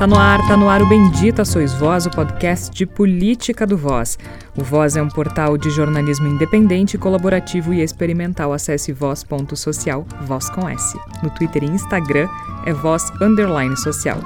[0.00, 3.76] Tá no ar, tá no ar o Bendita Sois Voz, o podcast de política do
[3.76, 4.18] Voz.
[4.56, 8.54] O Voz é um portal de jornalismo independente, colaborativo e experimental.
[8.54, 10.98] Acesse voz.social, voz com S.
[11.22, 12.26] No Twitter e Instagram
[12.64, 14.18] é voz underline social.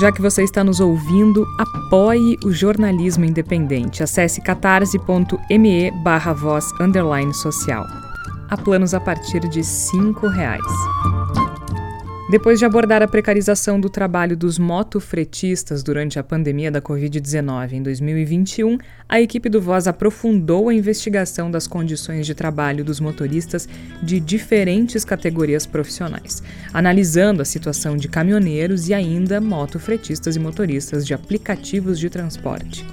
[0.00, 4.02] Já que você está nos ouvindo, apoie o jornalismo independente.
[4.02, 6.64] Acesse catarse.me barra voz
[7.32, 7.86] social.
[8.50, 11.25] Há planos a partir de R$ reais.
[12.28, 17.82] Depois de abordar a precarização do trabalho dos motofretistas durante a pandemia da Covid-19 em
[17.84, 23.68] 2021, a equipe do Voz aprofundou a investigação das condições de trabalho dos motoristas
[24.02, 26.42] de diferentes categorias profissionais,
[26.74, 32.84] analisando a situação de caminhoneiros e ainda motofretistas e motoristas de aplicativos de transporte.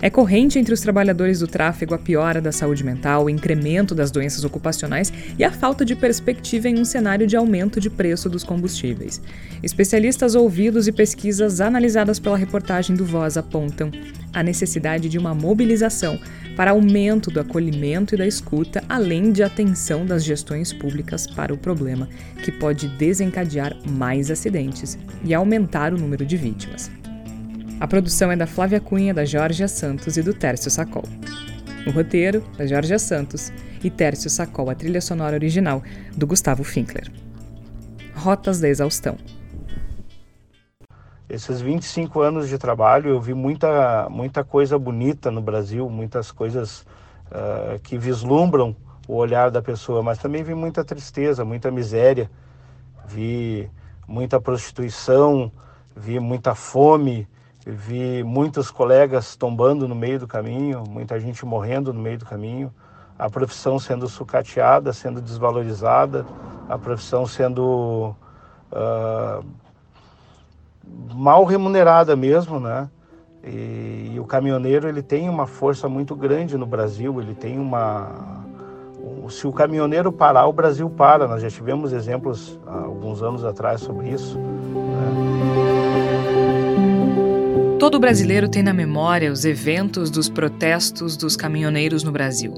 [0.00, 4.12] É corrente entre os trabalhadores do tráfego a piora da saúde mental, o incremento das
[4.12, 8.44] doenças ocupacionais e a falta de perspectiva em um cenário de aumento de preço dos
[8.44, 9.20] combustíveis.
[9.60, 13.90] Especialistas ouvidos e pesquisas analisadas pela reportagem do Voz apontam
[14.32, 16.20] a necessidade de uma mobilização
[16.54, 21.58] para aumento do acolhimento e da escuta, além de atenção das gestões públicas para o
[21.58, 22.08] problema,
[22.44, 26.88] que pode desencadear mais acidentes e aumentar o número de vítimas.
[27.80, 31.04] A produção é da Flávia Cunha, da Jorge Santos e do Tércio Sacol.
[31.86, 33.52] O roteiro, da Jorge Santos
[33.84, 35.80] e Tércio Sacol, a trilha sonora original,
[36.16, 37.08] do Gustavo Finkler.
[38.16, 39.16] Rotas da Exaustão.
[41.28, 46.80] Esses 25 anos de trabalho, eu vi muita, muita coisa bonita no Brasil, muitas coisas
[47.30, 48.74] uh, que vislumbram
[49.06, 52.28] o olhar da pessoa, mas também vi muita tristeza, muita miséria,
[53.06, 53.70] vi
[54.04, 55.52] muita prostituição,
[55.94, 57.28] vi muita fome,
[57.72, 62.72] vi muitos colegas tombando no meio do caminho, muita gente morrendo no meio do caminho,
[63.18, 66.24] a profissão sendo sucateada, sendo desvalorizada,
[66.68, 68.14] a profissão sendo
[68.72, 69.44] uh,
[71.14, 72.88] mal remunerada mesmo, né?
[73.44, 78.46] E, e, o caminhoneiro ele tem uma força muito grande no Brasil, ele tem uma
[79.28, 81.28] se o caminhoneiro parar, o Brasil para.
[81.28, 84.38] Nós já tivemos exemplos há alguns anos atrás sobre isso.
[84.38, 85.67] Né?
[87.78, 92.52] Todo brasileiro tem na memória os eventos dos protestos dos caminhoneiros no Brasil.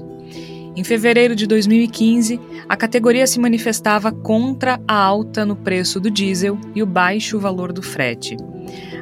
[0.75, 6.57] Em fevereiro de 2015, a categoria se manifestava contra a alta no preço do diesel
[6.73, 8.35] e o baixo valor do frete.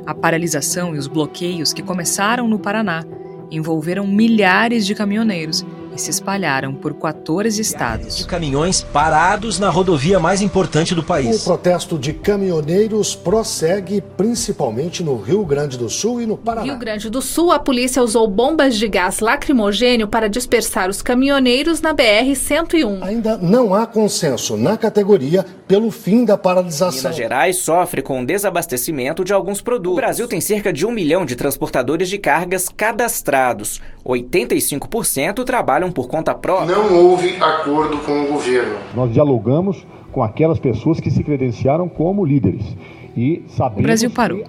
[0.06, 3.06] A paralisação e os bloqueios que começaram no Paraná
[3.50, 5.66] envolveram milhares de caminhoneiros
[5.96, 8.18] e se espalharam por 14 estados.
[8.18, 11.42] De caminhões parados na rodovia mais importante do país.
[11.42, 16.66] O protesto de caminhoneiros prossegue principalmente no Rio Grande do Sul e no Paraná.
[16.66, 21.82] Rio Grande do Sul, a polícia usou bombas de gás lacrimogênio para dispersar os caminhoneiros
[21.82, 23.02] na BR-101.
[23.04, 27.00] Ainda não há consenso na categoria pelo fim da paralisação.
[27.00, 29.94] Minas Gerais sofre com o desabastecimento de alguns produtos.
[29.94, 33.80] O Brasil tem cerca de um milhão de transportadores de cargas cadastrados.
[34.04, 36.75] 85% trabalham por conta própria.
[36.75, 38.75] Não houve acordo com o governo.
[38.94, 42.75] Nós dialogamos com aquelas pessoas que se credenciaram como líderes.
[43.16, 43.44] E
[43.78, 44.44] o Brasil parou.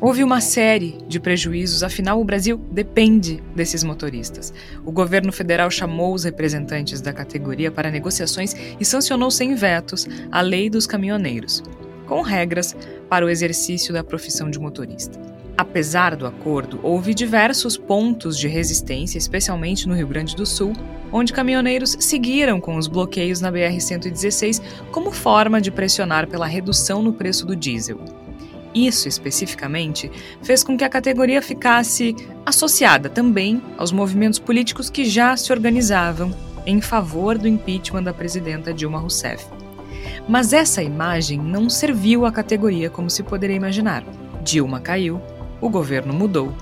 [0.00, 4.54] Houve uma série de prejuízos, afinal, o Brasil depende desses motoristas.
[4.84, 10.40] O governo federal chamou os representantes da categoria para negociações e sancionou sem vetos a
[10.40, 11.62] lei dos caminhoneiros,
[12.06, 12.76] com regras
[13.08, 15.20] para o exercício da profissão de motorista.
[15.58, 20.74] Apesar do acordo, houve diversos pontos de resistência, especialmente no Rio Grande do Sul,
[21.10, 27.12] onde caminhoneiros seguiram com os bloqueios na BR-116 como forma de pressionar pela redução no
[27.12, 27.98] preço do diesel.
[28.74, 30.10] Isso, especificamente,
[30.42, 36.34] fez com que a categoria ficasse associada também aos movimentos políticos que já se organizavam
[36.66, 39.46] em favor do impeachment da presidenta Dilma Rousseff.
[40.28, 44.04] Mas essa imagem não serviu à categoria como se poderia imaginar.
[44.42, 45.22] Dilma caiu,
[45.60, 46.54] o governo mudou,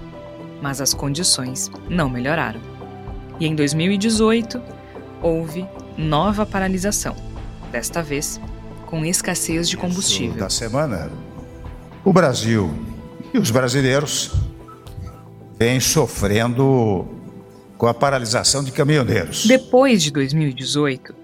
[0.62, 2.60] mas as condições não melhoraram.
[3.38, 4.61] E em 2018,
[5.23, 7.17] houve nova paralisação,
[7.73, 8.41] desta vez
[8.87, 10.38] com escassez de combustível.
[10.38, 11.11] Da semana,
[12.05, 12.70] o Brasil
[13.32, 14.32] e os brasileiros
[15.58, 17.06] vêm sofrendo
[17.76, 19.46] com a paralisação de caminhoneiros.
[19.46, 21.14] Depois de 2018,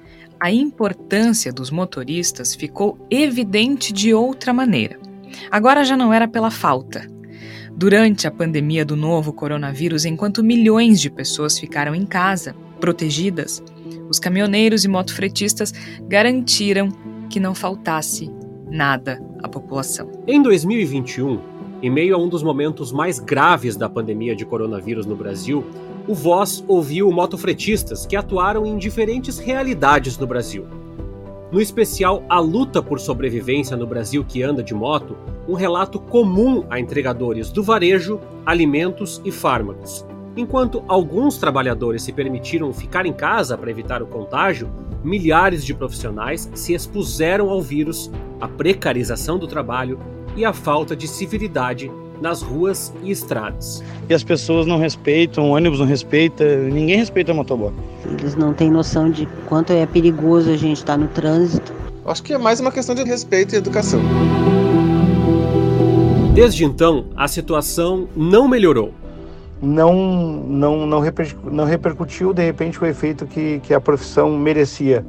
[0.40, 4.98] a importância dos motoristas ficou evidente de outra maneira.
[5.50, 7.06] Agora já não era pela falta,
[7.80, 13.62] Durante a pandemia do novo coronavírus, enquanto milhões de pessoas ficaram em casa, protegidas,
[14.06, 15.72] os caminhoneiros e motofretistas
[16.02, 16.90] garantiram
[17.30, 18.30] que não faltasse
[18.70, 20.10] nada à população.
[20.26, 21.40] Em 2021,
[21.82, 25.64] em meio a um dos momentos mais graves da pandemia de coronavírus no Brasil,
[26.06, 30.66] o Voz ouviu motofretistas que atuaram em diferentes realidades no Brasil.
[31.50, 35.16] no especial A Luta por Sobrevivência no Brasil que anda de moto,
[35.50, 40.06] um relato comum a entregadores do varejo, alimentos e fármacos.
[40.36, 44.70] Enquanto alguns trabalhadores se permitiram ficar em casa para evitar o contágio,
[45.02, 48.08] milhares de profissionais se expuseram ao vírus,
[48.40, 49.98] à precarização do trabalho
[50.36, 51.90] e à falta de civilidade
[52.22, 53.82] nas ruas e estradas.
[54.08, 57.72] E as pessoas não respeitam, o ônibus não respeita, ninguém respeita o motoboy.
[58.04, 61.72] Eles não têm noção de quanto é perigoso a gente estar no trânsito.
[62.06, 64.00] Acho que é mais uma questão de respeito e educação.
[66.34, 68.94] Desde então, a situação não melhorou.
[69.60, 69.94] Não,
[70.46, 75.04] não, não, reper, não repercutiu de repente o efeito que, que a profissão merecia,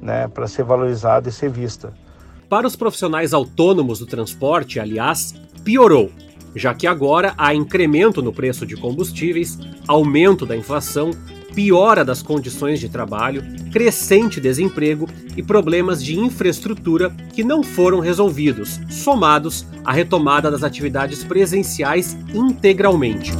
[0.00, 1.92] né, para ser valorizada e ser vista.
[2.48, 5.34] Para os profissionais autônomos do transporte, aliás,
[5.64, 6.10] piorou
[6.56, 11.10] já que agora há incremento no preço de combustíveis, aumento da inflação,
[11.56, 13.42] piora das condições de trabalho,
[13.72, 21.24] crescente desemprego e problemas de infraestrutura que não foram resolvidos, somados à retomada das atividades
[21.24, 23.32] presenciais integralmente.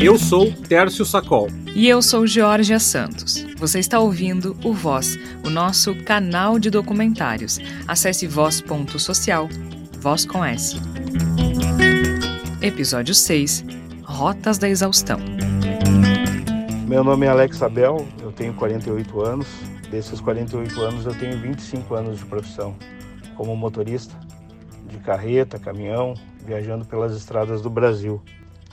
[0.00, 1.48] Eu sou Tércio Sacol.
[1.74, 3.44] E eu sou Georgia Santos.
[3.56, 7.58] Você está ouvindo o Voz, o nosso canal de documentários.
[7.86, 9.48] Acesse voz.social
[10.00, 10.76] Voz com S.
[12.62, 13.64] Episódio 6
[14.02, 15.18] Rotas da Exaustão.
[16.90, 19.46] Meu nome é Alex Abel, eu tenho 48 anos.
[19.92, 22.74] Desses 48 anos, eu tenho 25 anos de profissão
[23.36, 24.12] como motorista
[24.88, 26.14] de carreta, caminhão,
[26.44, 28.20] viajando pelas estradas do Brasil.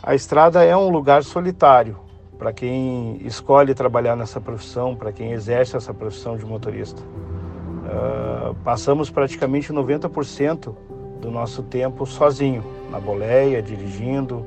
[0.02, 1.96] A estrada é um lugar solitário
[2.40, 7.00] para quem escolhe trabalhar nessa profissão, para quem exerce essa profissão de motorista.
[7.04, 10.76] Uh, passamos praticamente 90%
[11.22, 14.38] do nosso tempo sozinho, na boleia, dirigindo,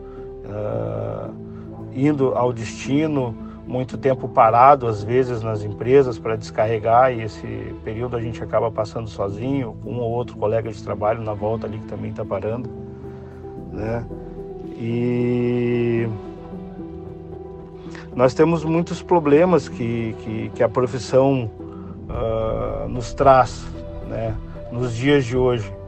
[0.45, 1.33] uh,
[1.95, 8.17] indo ao destino, muito tempo parado, às vezes, nas empresas para descarregar, e esse período
[8.17, 11.87] a gente acaba passando sozinho, um ou outro colega de trabalho na volta ali que
[11.87, 12.69] também está parando.
[13.73, 14.05] Né?
[14.77, 16.09] E
[18.15, 21.51] nós temos muitos problemas que, que, que a profissão
[22.09, 23.65] uh, nos traz
[24.09, 24.35] né?
[24.73, 25.80] nos dias de hoje.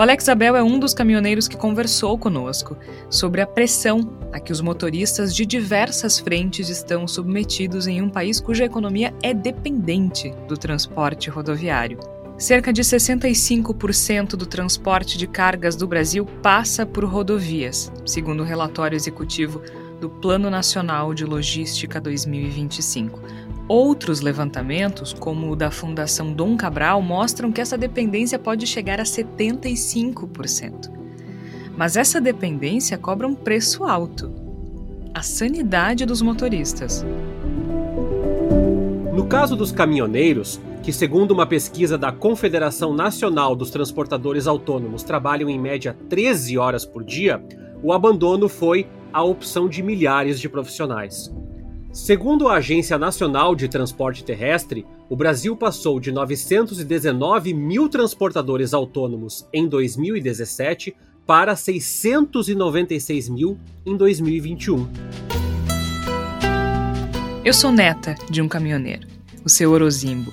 [0.00, 2.74] O Alex Abel é um dos caminhoneiros que conversou conosco
[3.10, 8.40] sobre a pressão a que os motoristas de diversas frentes estão submetidos em um país
[8.40, 12.00] cuja economia é dependente do transporte rodoviário.
[12.38, 18.96] Cerca de 65% do transporte de cargas do Brasil passa por rodovias, segundo o relatório
[18.96, 19.60] executivo
[20.00, 23.20] do Plano Nacional de Logística 2025.
[23.70, 29.04] Outros levantamentos, como o da Fundação Dom Cabral, mostram que essa dependência pode chegar a
[29.04, 30.90] 75%.
[31.76, 34.28] Mas essa dependência cobra um preço alto:
[35.14, 37.06] a sanidade dos motoristas.
[39.14, 45.48] No caso dos caminhoneiros, que, segundo uma pesquisa da Confederação Nacional dos Transportadores Autônomos, trabalham
[45.48, 47.40] em média 13 horas por dia,
[47.84, 51.32] o abandono foi a opção de milhares de profissionais.
[51.92, 59.44] Segundo a Agência Nacional de Transporte Terrestre, o Brasil passou de 919 mil transportadores autônomos
[59.52, 60.94] em 2017
[61.26, 64.88] para 696 mil em 2021.
[67.44, 69.08] Eu sou neta de um caminhoneiro,
[69.44, 70.32] o seu Orozimbo,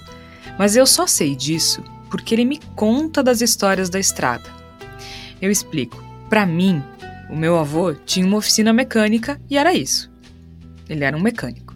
[0.60, 4.48] mas eu só sei disso porque ele me conta das histórias da estrada.
[5.42, 6.04] Eu explico.
[6.30, 6.84] Para mim,
[7.32, 10.16] o meu avô tinha uma oficina mecânica e era isso.
[10.89, 11.75] Ele era um mecânico.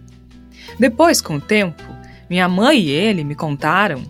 [0.79, 1.83] Depois, com o tempo,
[2.29, 4.03] minha mãe e ele me contaram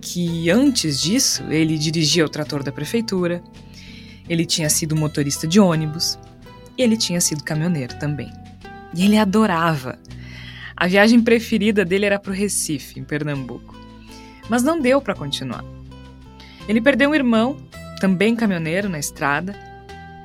[0.00, 3.42] que antes disso ele dirigia o trator da prefeitura,
[4.28, 6.18] ele tinha sido motorista de ônibus
[6.76, 8.32] e ele tinha sido caminhoneiro também.
[8.94, 9.98] E ele adorava.
[10.76, 13.78] A viagem preferida dele era para o Recife, em Pernambuco.
[14.48, 15.64] Mas não deu para continuar.
[16.68, 17.56] Ele perdeu um irmão,
[18.00, 19.54] também caminhoneiro na estrada,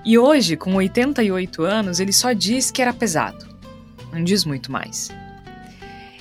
[0.04, 3.57] e hoje, com 88 anos, ele só diz que era pesado
[4.18, 5.10] não diz muito mais.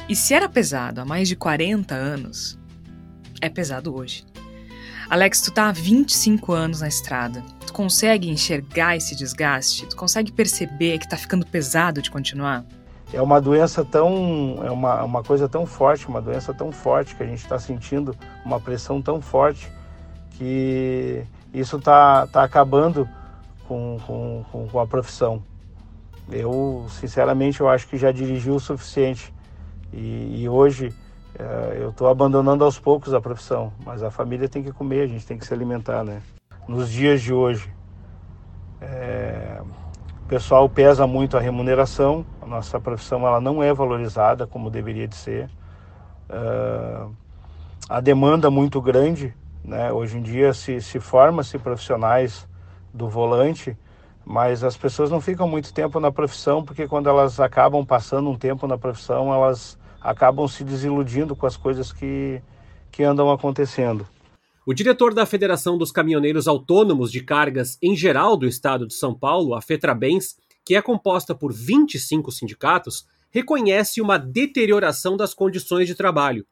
[0.09, 2.59] E se era pesado há mais de 40 anos,
[3.41, 4.25] é pesado hoje.
[5.09, 7.43] Alex, tu tá há 25 anos na estrada.
[7.67, 9.87] Tu consegue enxergar esse desgaste?
[9.87, 12.65] Tu consegue perceber que tá ficando pesado de continuar?
[13.13, 14.61] É uma doença tão.
[14.65, 18.17] É uma, uma coisa tão forte, uma doença tão forte que a gente está sentindo
[18.45, 19.71] uma pressão tão forte
[20.31, 21.25] que
[21.55, 23.09] isso tá, tá acabando
[23.67, 25.43] com, com, com a profissão.
[26.31, 29.33] Eu, sinceramente, eu acho que já dirigi o suficiente.
[29.93, 30.93] E, e hoje
[31.39, 33.73] é, eu estou abandonando aos poucos a profissão.
[33.85, 36.23] Mas a família tem que comer, a gente tem que se alimentar, né?
[36.67, 37.71] Nos dias de hoje,
[38.81, 39.61] é,
[40.27, 42.27] o pessoal pesa muito a remuneração.
[42.43, 45.49] A nossa profissão ela não é valorizada como deveria de ser.
[46.29, 47.15] Uh,
[47.89, 49.33] a demanda muito grande.
[49.65, 49.93] Né?
[49.93, 52.49] Hoje em dia se, se forma-se profissionais
[52.93, 53.77] do volante,
[54.27, 58.37] mas as pessoas não ficam muito tempo na profissão, porque quando elas acabam passando um
[58.37, 62.43] tempo na profissão, elas acabam se desiludindo com as coisas que,
[62.91, 64.05] que andam acontecendo.
[64.67, 69.17] O diretor da Federação dos Caminhoneiros Autônomos de Cargas em geral do estado de São
[69.17, 75.95] Paulo, a Fetrabens, que é composta por 25 sindicatos, reconhece uma deterioração das condições de
[75.95, 76.45] trabalho.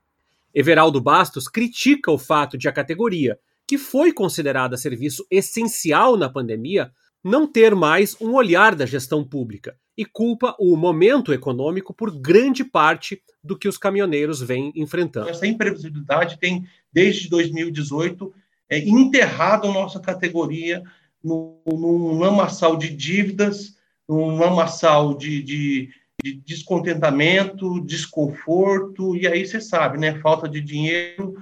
[0.54, 6.92] Everaldo Bastos critica o fato de a categoria, que foi considerada serviço essencial na pandemia,
[7.24, 12.62] não ter mais um olhar da gestão pública e culpa o momento econômico por grande
[12.62, 15.30] parte do que os caminhoneiros vêm enfrentando.
[15.30, 18.34] Essa imprevisibilidade tem, desde 2018,
[18.68, 20.82] é, enterrado a nossa categoria
[21.22, 23.76] num, num lamaçal de dívidas,
[24.06, 25.90] num lamaçal de, de,
[26.22, 30.20] de descontentamento, desconforto, e aí você sabe, né?
[30.20, 31.34] Falta de dinheiro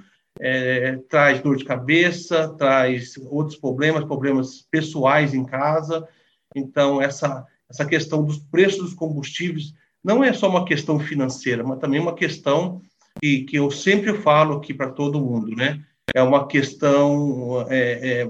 [0.45, 6.05] é, traz dor de cabeça, traz outros problemas, problemas pessoais em casa.
[6.53, 9.73] Então, essa, essa questão dos preços dos combustíveis
[10.03, 12.81] não é só uma questão financeira, mas também uma questão
[13.21, 15.81] que, que eu sempre falo aqui para todo mundo, né?
[16.13, 18.29] É uma questão, é, é,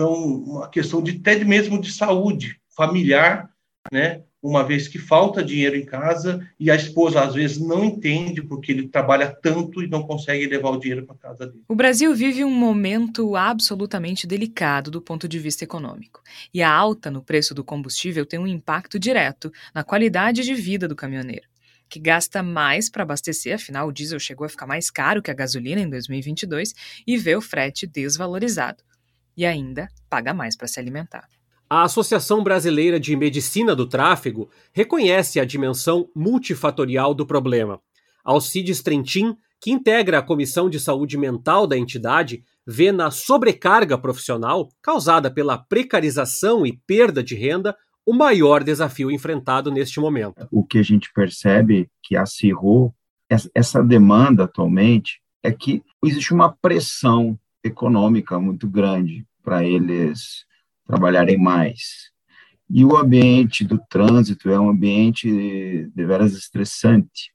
[0.00, 3.50] uma questão de até mesmo de saúde familiar,
[3.92, 4.22] né?
[4.42, 8.70] Uma vez que falta dinheiro em casa e a esposa às vezes não entende porque
[8.70, 11.64] ele trabalha tanto e não consegue levar o dinheiro para casa dele.
[11.68, 16.22] O Brasil vive um momento absolutamente delicado do ponto de vista econômico.
[16.54, 20.86] E a alta no preço do combustível tem um impacto direto na qualidade de vida
[20.86, 21.48] do caminhoneiro,
[21.88, 25.34] que gasta mais para abastecer, afinal o diesel chegou a ficar mais caro que a
[25.34, 26.74] gasolina em 2022
[27.06, 28.84] e vê o frete desvalorizado.
[29.36, 31.28] E ainda paga mais para se alimentar.
[31.70, 37.78] A Associação Brasileira de Medicina do Tráfego reconhece a dimensão multifatorial do problema.
[38.24, 44.70] Alcides Trentin, que integra a Comissão de Saúde Mental da entidade, vê na sobrecarga profissional,
[44.80, 50.48] causada pela precarização e perda de renda, o maior desafio enfrentado neste momento.
[50.50, 52.94] O que a gente percebe que acirrou
[53.54, 60.46] essa demanda atualmente é que existe uma pressão econômica muito grande para eles
[60.88, 62.10] trabalharem mais.
[62.68, 67.32] E o ambiente do trânsito é um ambiente deveras estressante,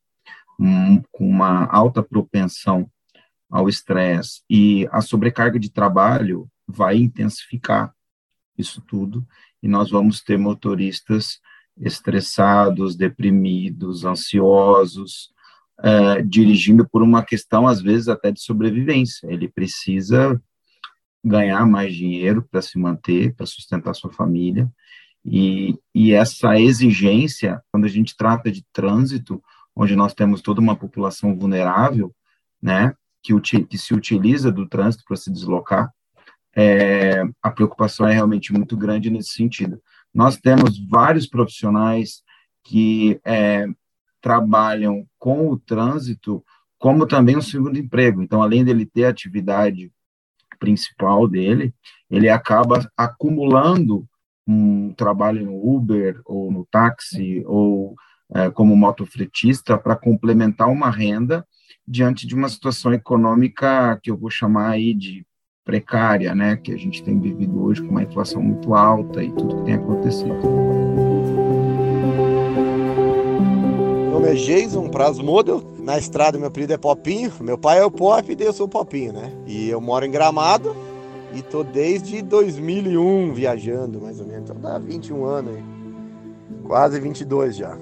[0.60, 2.90] um, com uma alta propensão
[3.50, 7.94] ao estresse, e a sobrecarga de trabalho vai intensificar
[8.58, 9.26] isso tudo,
[9.62, 11.40] e nós vamos ter motoristas
[11.78, 15.32] estressados, deprimidos, ansiosos,
[15.80, 19.28] é, dirigindo por uma questão, às vezes, até de sobrevivência.
[19.28, 20.40] Ele precisa
[21.24, 24.70] ganhar mais dinheiro para se manter, para sustentar sua família.
[25.25, 29.42] E, e essa exigência, quando a gente trata de trânsito,
[29.75, 32.13] onde nós temos toda uma população vulnerável,
[32.62, 35.92] né, que, que se utiliza do trânsito para se deslocar,
[36.56, 39.82] é, a preocupação é realmente muito grande nesse sentido.
[40.13, 42.22] Nós temos vários profissionais
[42.63, 43.65] que é,
[44.22, 46.44] trabalham com o trânsito
[46.77, 48.22] como também um segundo emprego.
[48.22, 49.89] Então, além dele ter atividade
[50.63, 51.74] principal dele,
[52.10, 54.08] ele acaba acumulando
[54.48, 57.96] um trabalho no Uber ou no táxi ou
[58.34, 61.46] é, como motofretista para complementar uma renda
[61.86, 65.25] diante de uma situação econômica que eu vou chamar aí de
[65.65, 69.58] precária, né, que a gente tem vivido hoje com uma inflação muito alta e tudo
[69.58, 70.34] que tem acontecido.
[74.10, 77.32] Meu nome é Jason Prazo Model, na estrada, meu apelido é Popinho.
[77.41, 79.29] Meu pai é o Pop e eu sou o Popinho, né?
[79.70, 80.75] Eu moro em Gramado
[81.34, 84.50] e tô desde 2001 viajando, mais ou menos.
[84.50, 85.63] Então dá 21 anos aí.
[86.65, 87.77] Quase 22 já.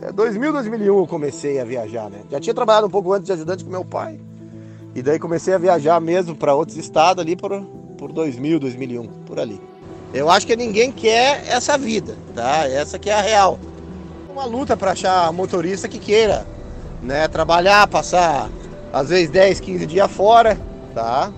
[0.00, 2.20] É 2000, 2001 eu comecei a viajar, né?
[2.30, 4.20] Já tinha trabalhado um pouco antes de ajudante com meu pai.
[4.94, 7.58] E daí comecei a viajar mesmo para outros estados ali por,
[7.96, 9.60] por 2000, 2001, por ali.
[10.12, 12.68] Eu acho que ninguém quer essa vida, tá?
[12.68, 13.58] Essa que é a real.
[14.30, 16.46] Uma luta para achar motorista que queira
[17.02, 17.26] né?
[17.28, 18.48] Trabalhar, passar
[18.92, 20.58] às vezes 10, 15 dias fora,
[20.92, 21.32] tá?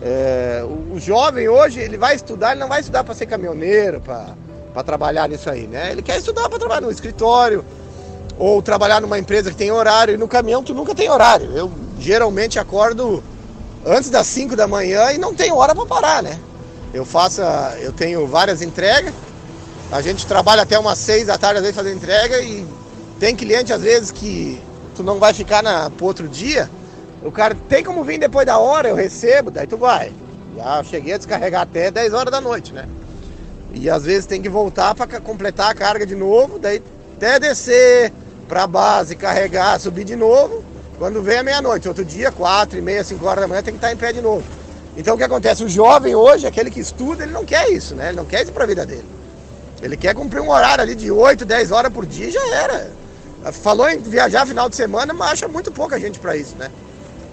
[0.00, 4.00] É, o, o, jovem hoje, ele vai estudar, ele não vai estudar para ser caminhoneiro,
[4.00, 5.92] para trabalhar nisso aí, né?
[5.92, 7.64] Ele quer estudar para trabalhar no escritório,
[8.38, 11.56] ou trabalhar numa empresa que tem horário, e no caminhão tu nunca tem horário.
[11.56, 13.22] Eu geralmente acordo
[13.86, 16.38] antes das 5 da manhã e não tenho hora para parar, né?
[16.92, 17.40] Eu faço,
[17.80, 19.14] eu tenho várias entregas,
[19.90, 22.66] a gente trabalha até umas 6 da tarde às vezes fazendo entrega e
[23.18, 24.60] tem cliente às vezes que
[24.94, 26.68] tu não vai ficar na, pro outro dia,
[27.24, 30.12] o cara tem como vir depois da hora, eu recebo, daí tu vai.
[30.56, 32.88] Já cheguei a descarregar até 10 horas da noite, né?
[33.74, 36.82] E às vezes tem que voltar para completar a carga de novo, daí
[37.16, 38.12] até descer
[38.48, 40.64] pra base, carregar, subir de novo.
[40.98, 43.78] Quando vem a meia-noite, outro dia, quatro e meia, cinco horas da manhã, tem que
[43.78, 44.44] estar em pé de novo.
[44.96, 45.64] Então o que acontece?
[45.64, 48.08] O jovem hoje, aquele que estuda, ele não quer isso, né?
[48.08, 49.06] Ele não quer isso para a vida dele.
[49.80, 52.90] Ele quer cumprir um horário ali de 8, 10 horas por dia e já era.
[53.52, 56.70] Falou em viajar final de semana, mas acha muito pouca gente para isso, né?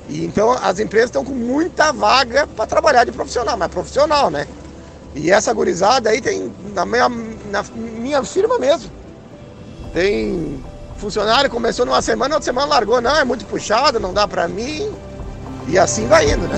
[0.10, 4.48] E então as empresas estão com muita vaga para trabalhar de profissional, mas profissional, né?
[5.16, 8.92] E essa gurizada aí tem na minha, na minha firma mesmo.
[9.94, 10.62] Tem
[10.98, 14.92] funcionário começou numa semana, outra semana largou, não, é muito puxado, não dá para mim.
[15.68, 16.58] E assim vai indo, né?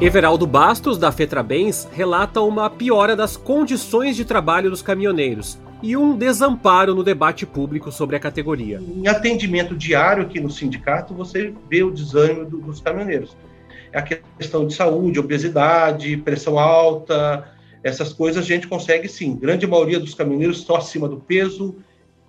[0.00, 6.16] Everaldo Bastos, da Fetrabens, relata uma piora das condições de trabalho dos caminhoneiros e um
[6.16, 8.80] desamparo no debate público sobre a categoria.
[8.80, 13.36] Em atendimento diário aqui no sindicato, você vê o desânimo do, dos caminhoneiros.
[13.92, 19.36] É a questão de saúde, obesidade, pressão alta, essas coisas a gente consegue sim.
[19.36, 21.76] Grande maioria dos caminhoneiros estão acima do peso,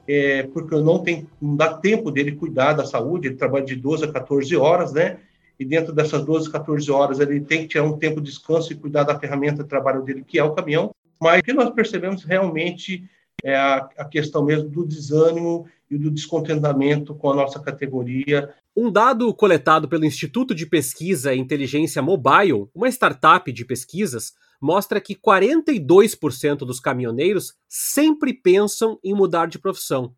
[0.08, 4.06] é, porque não, tem, não dá tempo dele cuidar da saúde, ele trabalha de 12
[4.06, 5.18] a 14 horas, né?
[5.60, 8.76] e dentro dessas 12, 14 horas ele tem que tirar um tempo de descanso e
[8.76, 10.94] cuidar da ferramenta de trabalho dele, que é o caminhão.
[11.20, 13.04] Mas o que nós percebemos realmente
[13.44, 18.54] é a, a questão mesmo do desânimo e do descontentamento com a nossa categoria.
[18.76, 25.02] Um dado coletado pelo Instituto de Pesquisa e Inteligência Mobile, uma startup de pesquisas, mostra
[25.02, 30.16] que 42% dos caminhoneiros sempre pensam em mudar de profissão.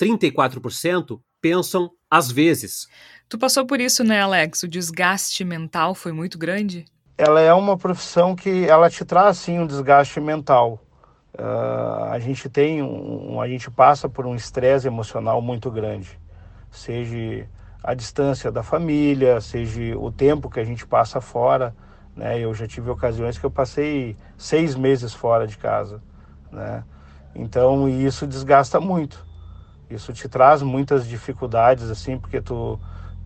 [0.00, 2.86] 34% pensam às vezes.
[3.28, 4.62] Tu passou por isso, né, Alex?
[4.62, 6.84] O desgaste mental foi muito grande?
[7.18, 10.80] Ela é uma profissão que ela te traz sim um desgaste mental.
[11.38, 16.18] Uh, a gente tem um, a gente passa por um estresse emocional muito grande,
[16.68, 17.46] seja
[17.82, 21.72] a distância da família, seja o tempo que a gente passa fora.
[22.16, 22.40] Né?
[22.40, 26.02] Eu já tive ocasiões que eu passei seis meses fora de casa,
[26.50, 26.82] né?
[27.32, 29.24] Então isso desgasta muito.
[29.88, 32.80] Isso te traz muitas dificuldades assim, porque tu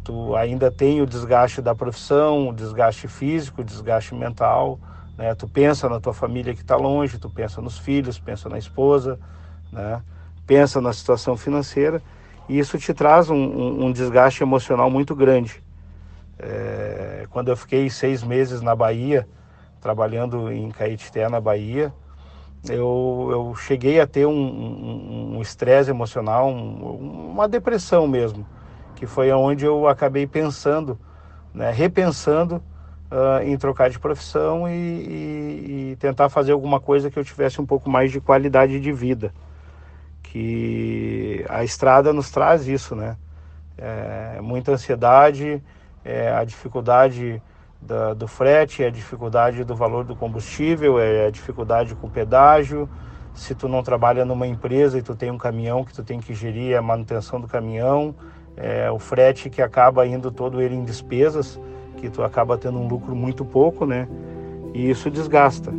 [0.04, 4.78] tu ainda tem o desgaste da profissão, o desgaste físico, o desgaste mental,
[5.23, 5.37] né?
[5.37, 9.21] Tu pensa na tua família que está longe, tu pensa nos filhos, pensa na esposa,
[9.71, 10.02] né?
[10.45, 12.02] Pensa na situação financeira
[12.49, 15.63] e isso te traz um, um, um desgaste emocional muito grande.
[16.37, 19.28] É, quando eu fiquei seis meses na Bahia,
[19.80, 21.95] trabalhando em Caetité, na Bahia,
[22.69, 28.45] eu, eu cheguei a ter um estresse um, emocional, uma depressão mesmo
[28.97, 30.99] que foi onde eu acabei pensando,
[31.54, 32.63] né, repensando
[33.12, 37.60] uh, em trocar de profissão e, e, e, tentar fazer alguma coisa que eu tivesse
[37.60, 39.32] um pouco mais de qualidade de vida.
[40.22, 43.16] Que a estrada nos traz isso, né?
[43.76, 45.62] É, muita ansiedade,
[46.04, 47.42] é, a dificuldade
[47.80, 52.10] da, do frete, é a dificuldade do valor do combustível, é a dificuldade com o
[52.10, 52.88] pedágio.
[53.34, 56.34] Se tu não trabalha numa empresa e tu tem um caminhão que tu tem que
[56.34, 58.14] gerir a manutenção do caminhão,
[58.56, 61.58] é, o frete que acaba indo todo ele em despesas,
[62.02, 64.08] que tu acaba tendo um lucro muito pouco, né?
[64.75, 65.73] E isso desgasta.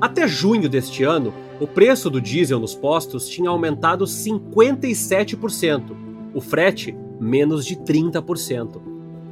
[0.00, 5.82] Até junho deste ano, o preço do diesel nos postos tinha aumentado 57%,
[6.32, 8.80] o frete menos de 30%.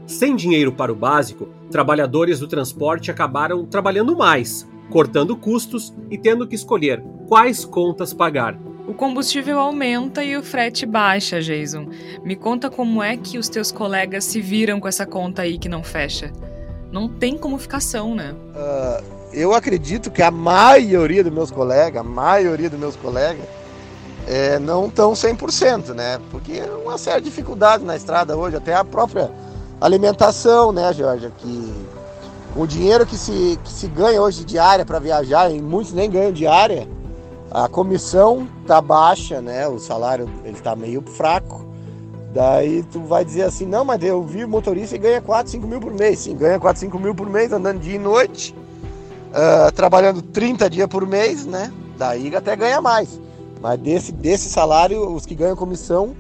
[0.07, 6.47] Sem dinheiro para o básico, trabalhadores do transporte acabaram trabalhando mais, cortando custos e tendo
[6.47, 11.87] que escolher quais contas pagar o combustível aumenta e o frete baixa, Jason.
[12.23, 15.69] Me conta como é que os teus colegas se viram com essa conta aí que
[15.69, 16.31] não fecha.
[16.93, 18.35] Não tem como ficação, né?
[18.55, 23.45] Uh, eu acredito que a maioria dos meus colegas, a maioria dos meus colegas,
[24.27, 26.21] é, não estão 100%, né?
[26.31, 29.31] Porque é uma série de dificuldades na estrada hoje, até a própria
[29.81, 31.33] alimentação, né, Jorge?
[31.39, 31.75] Que
[32.55, 36.33] o dinheiro que se, que se ganha hoje diária para viajar, e muitos nem ganham
[36.33, 36.87] diária,
[37.55, 39.69] a comissão tá baixa, né?
[39.69, 41.65] O salário ele tá meio fraco.
[42.35, 45.79] Daí tu vai dizer assim, não, mas eu vi motorista e ganha 4, 5 mil
[45.79, 46.19] por mês.
[46.19, 48.53] Sim, ganha 4, 5 mil por mês, andando dia e noite,
[49.31, 51.73] uh, trabalhando 30 dias por mês, né?
[51.97, 53.21] Daí até ganha mais.
[53.63, 56.17] Mas desse, desse salário, os que ganham comissão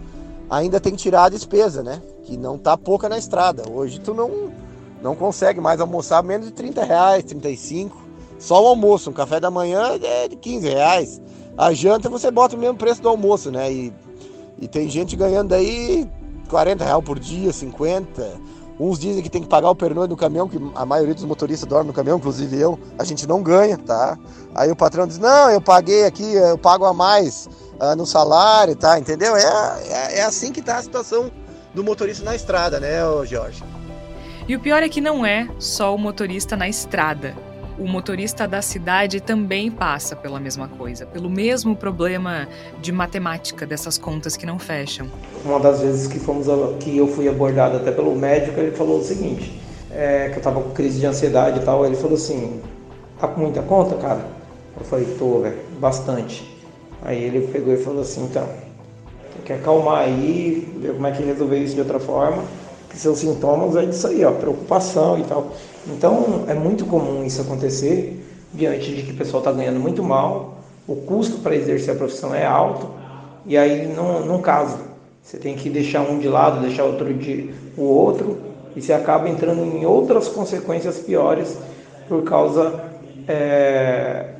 [0.49, 2.01] ainda tem que tirar a despesa, né?
[2.23, 3.65] Que não tá pouca na estrada.
[3.69, 4.53] Hoje tu não,
[5.03, 8.04] não consegue mais almoçar menos de 30 reais, 35.
[8.39, 11.23] Só o almoço, um café da manhã é de 15 reais.
[11.57, 13.73] A janta você bota o mesmo preço do almoço, né?
[13.73, 13.93] E,
[14.61, 16.09] e tem gente ganhando aí
[16.49, 18.55] 40 reais por dia, 50.
[18.79, 21.69] Uns dizem que tem que pagar o pernô do caminhão, que a maioria dos motoristas
[21.69, 22.79] dorme no caminhão, inclusive eu.
[22.99, 24.19] A gente não ganha, tá?
[24.53, 27.49] Aí o patrão diz: Não, eu paguei aqui, eu pago a mais
[27.81, 28.99] uh, no salário, tá?
[28.99, 29.37] Entendeu?
[29.37, 29.43] É,
[29.87, 31.31] é, é, assim que tá a situação
[31.73, 33.63] do motorista na estrada, né, Jorge?
[34.49, 37.35] E o pior é que não é só o motorista na estrada.
[37.79, 42.49] O motorista da cidade também passa pela mesma coisa, pelo mesmo problema
[42.81, 45.09] de matemática dessas contas que não fecham.
[45.45, 46.47] Uma das vezes que fomos
[46.81, 49.61] que eu fui abordado até pelo médico, ele falou o seguinte,
[49.91, 52.61] é, que eu estava com crise de ansiedade e tal, ele falou assim,
[53.19, 54.25] tá com muita conta, cara?
[54.79, 56.53] Eu falei, tô, velho, bastante.
[57.03, 58.47] Aí ele pegou e falou assim, então,
[59.35, 62.43] tem que acalmar aí, ver como é que resolver isso de outra forma,
[62.95, 65.49] que seus sintomas é isso aí, ó, preocupação e tal.
[65.87, 70.59] Então, é muito comum isso acontecer, diante de que o pessoal está ganhando muito mal,
[70.87, 72.89] o custo para exercer a profissão é alto,
[73.45, 74.79] e aí não, não casa.
[75.23, 78.39] Você tem que deixar um de lado, deixar outro de o outro,
[78.77, 81.59] e você acaba entrando em outras consequências piores
[82.09, 82.81] por causa
[83.27, 84.35] é,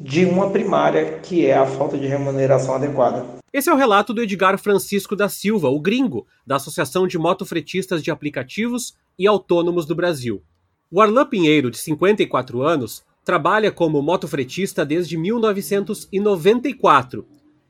[0.00, 3.37] de uma primária, que é a falta de remuneração adequada.
[3.50, 8.02] Esse é o relato do Edgar Francisco da Silva, o gringo, da Associação de Motofretistas
[8.02, 10.42] de Aplicativos e Autônomos do Brasil.
[10.90, 17.26] O Arlan Pinheiro, de 54 anos, trabalha como motofretista desde 1994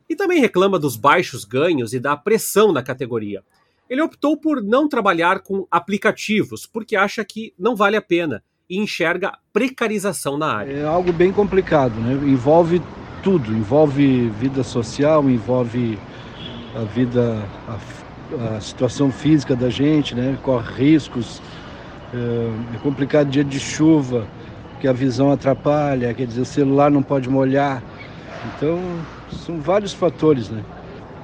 [0.08, 3.44] e também reclama dos baixos ganhos e da pressão na categoria.
[3.88, 8.78] Ele optou por não trabalhar com aplicativos porque acha que não vale a pena e
[8.78, 10.72] enxerga precarização na área.
[10.72, 12.14] É algo bem complicado, né?
[12.28, 12.82] envolve
[13.22, 15.98] tudo, envolve vida social, envolve
[16.74, 20.36] a vida, a, a situação física da gente, né?
[20.42, 21.40] corre riscos,
[22.14, 24.26] é, é complicado dia de chuva,
[24.80, 27.82] que a visão atrapalha, quer dizer, o celular não pode molhar,
[28.44, 28.78] então
[29.30, 30.62] são vários fatores, né?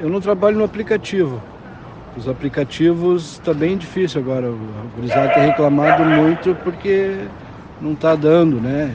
[0.01, 1.41] Eu não trabalho no aplicativo,
[2.17, 4.49] os aplicativos está bem difícil agora.
[4.49, 4.59] O
[4.95, 7.29] gurizada tem reclamado muito porque
[7.81, 8.95] não está dando, né?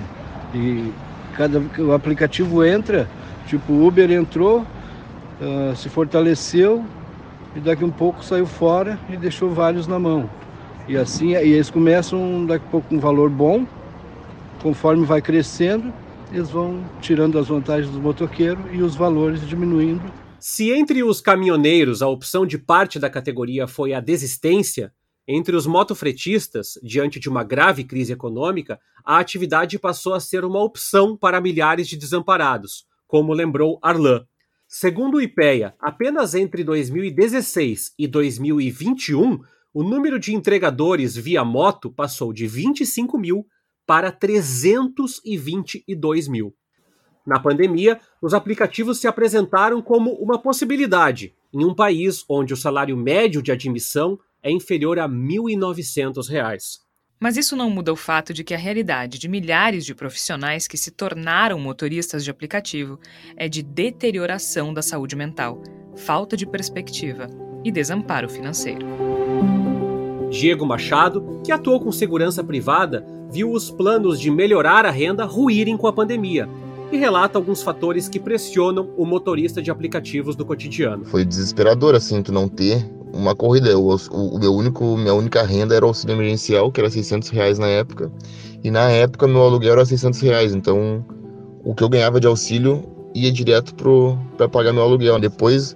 [0.54, 0.94] E
[1.40, 3.08] cada o aplicativo entra,
[3.48, 6.84] tipo o Uber entrou, uh, se fortaleceu
[7.56, 10.30] e daqui um pouco saiu fora e deixou vários na mão.
[10.86, 13.66] E assim, e eles começam daqui a pouco um valor bom,
[14.62, 15.94] conforme vai crescendo,
[16.30, 20.04] eles vão tirando as vantagens do motoqueiro e os valores diminuindo
[20.40, 24.92] se entre os caminhoneiros a opção de parte da categoria foi a desistência,
[25.32, 30.60] entre os motofretistas, diante de uma grave crise econômica, a atividade passou a ser uma
[30.60, 34.26] opção para milhares de desamparados, como lembrou Arlan.
[34.68, 42.34] Segundo o IPEA, apenas entre 2016 e 2021, o número de entregadores via moto passou
[42.34, 43.46] de 25 mil
[43.86, 46.56] para 322 mil.
[47.24, 52.98] Na pandemia, os aplicativos se apresentaram como uma possibilidade em um país onde o salário
[52.98, 56.80] médio de admissão é inferior a R$ 1.900.
[57.20, 60.78] Mas isso não muda o fato de que a realidade de milhares de profissionais que
[60.78, 62.98] se tornaram motoristas de aplicativo
[63.36, 65.62] é de deterioração da saúde mental,
[65.98, 67.28] falta de perspectiva
[67.64, 68.88] e desamparo financeiro.
[70.32, 75.76] Diego Machado, que atuou com segurança privada, viu os planos de melhorar a renda ruírem
[75.76, 76.48] com a pandemia
[76.92, 81.04] e relata alguns fatores que pressionam o motorista de aplicativos do cotidiano.
[81.06, 83.78] Foi desesperador, assim, tu não ter uma corrida.
[83.78, 87.30] O, o, o, meu único, minha única renda era o auxílio emergencial, que era 600
[87.30, 88.12] reais na época.
[88.64, 90.54] E na época meu aluguel era 600 reais.
[90.54, 91.06] Então
[91.64, 93.74] o que eu ganhava de auxílio ia direto
[94.38, 95.20] para pagar meu aluguel.
[95.20, 95.76] Depois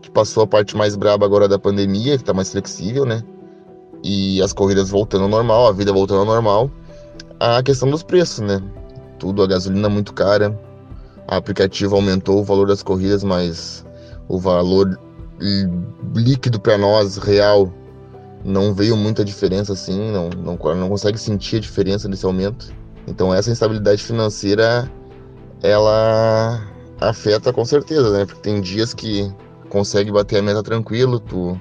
[0.00, 3.22] que passou a parte mais braba agora da pandemia, que tá mais flexível, né?
[4.02, 6.68] E as corridas voltando ao normal, a vida voltando ao normal,
[7.38, 8.60] a questão dos preços, né?
[9.22, 10.58] tudo, a gasolina muito cara.
[11.30, 13.86] O aplicativo aumentou o valor das corridas, mas
[14.28, 14.98] o valor
[16.14, 17.72] líquido para nós, real,
[18.44, 22.72] não veio muita diferença assim, não, não, não consegue sentir a diferença nesse aumento.
[23.06, 24.90] Então essa instabilidade financeira,
[25.62, 26.62] ela
[27.00, 28.24] afeta com certeza, né?
[28.24, 29.32] Porque tem dias que
[29.68, 31.60] consegue bater a meta tranquilo, tu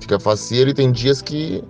[0.00, 1.62] fica faceiro e tem dias que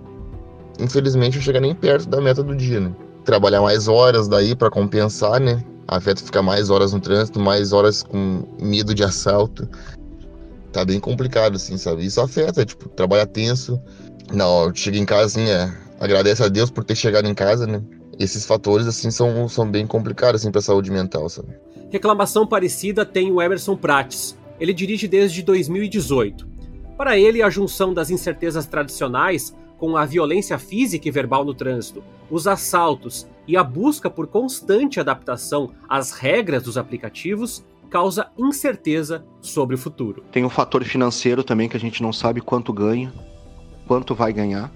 [0.79, 2.93] infelizmente não chega nem perto da meta do dia, né?
[3.27, 5.61] trabalhar mais horas daí para compensar, né?
[5.85, 9.67] Afeta ficar mais horas no trânsito, mais horas com medo de assalto.
[10.77, 12.05] Tá bem complicado, assim, sabe?
[12.05, 13.81] Isso afeta, tipo, trabalha tenso.
[14.31, 17.81] Não, chega em casa, assim, é, agradece a Deus por ter chegado em casa, né?
[18.19, 21.49] Esses fatores, assim, são, são bem complicados, assim, pra saúde mental, sabe?
[21.89, 24.37] Reclamação parecida tem o Emerson Prates.
[24.59, 26.47] Ele dirige desde 2018.
[26.95, 32.03] Para ele, a junção das incertezas tradicionais com a violência física e verbal no trânsito,
[32.29, 39.75] os assaltos e a busca por constante adaptação às regras dos aplicativos causa incerteza sobre
[39.75, 40.23] o futuro.
[40.31, 43.11] Tem um fator financeiro também que a gente não sabe quanto ganha,
[43.87, 44.71] quanto vai ganhar,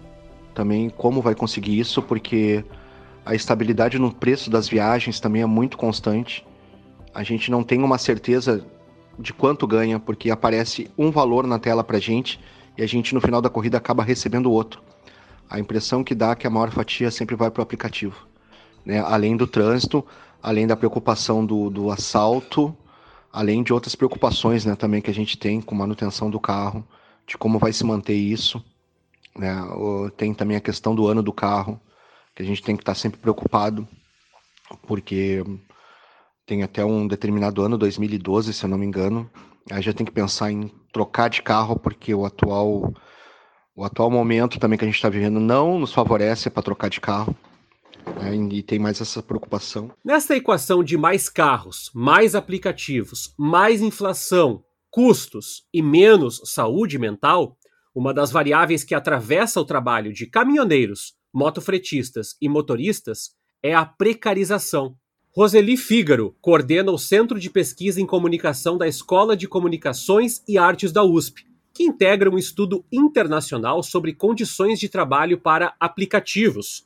[0.53, 2.63] também como vai conseguir isso, porque
[3.25, 6.45] a estabilidade no preço das viagens também é muito constante.
[7.13, 8.65] A gente não tem uma certeza
[9.19, 12.39] de quanto ganha, porque aparece um valor na tela para gente
[12.77, 14.81] e a gente no final da corrida acaba recebendo outro.
[15.49, 18.15] A impressão que dá é que a maior fatia sempre vai para o aplicativo.
[18.85, 20.03] né, além do trânsito,
[20.41, 22.75] além da preocupação do, do assalto,
[23.31, 26.85] além de outras preocupações né, também que a gente tem com manutenção do carro,
[27.25, 28.63] de como vai se manter isso.
[29.37, 29.55] Né?
[30.17, 31.79] Tem também a questão do ano do carro,
[32.35, 33.87] que a gente tem que estar sempre preocupado,
[34.87, 35.43] porque
[36.45, 39.29] tem até um determinado ano, 2012, se eu não me engano,
[39.69, 42.93] aí já tem que pensar em trocar de carro, porque o atual,
[43.75, 46.99] o atual momento também que a gente está vivendo não nos favorece para trocar de
[46.99, 47.35] carro.
[48.21, 48.35] Né?
[48.51, 49.91] E tem mais essa preocupação.
[50.03, 57.57] Nessa equação de mais carros, mais aplicativos, mais inflação, custos e menos saúde mental,
[57.93, 63.31] uma das variáveis que atravessa o trabalho de caminhoneiros, motofretistas e motoristas
[63.63, 64.95] é a precarização.
[65.33, 70.91] Roseli Fígaro coordena o Centro de Pesquisa em Comunicação da Escola de Comunicações e Artes
[70.91, 76.85] da USP, que integra um estudo internacional sobre condições de trabalho para aplicativos.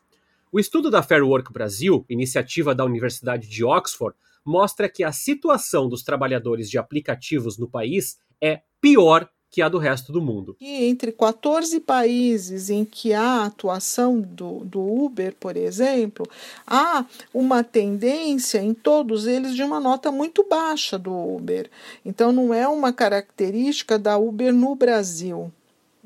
[0.52, 5.90] O estudo da Fair Work Brasil, iniciativa da Universidade de Oxford, mostra que a situação
[5.90, 10.56] dos trabalhadores de aplicativos no país é pior que a do resto do mundo.
[10.60, 16.28] E entre 14 países em que há atuação do, do Uber, por exemplo,
[16.68, 21.70] há uma tendência em todos eles de uma nota muito baixa do Uber.
[22.06, 25.50] Então, não é uma característica da Uber no Brasil.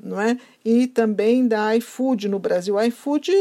[0.02, 0.38] Não é?
[0.64, 2.78] E também da iFood no Brasil.
[2.78, 3.32] A iFood